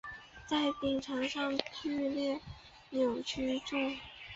[0.47, 2.41] 在病床上剧烈
[2.89, 3.77] 扭曲著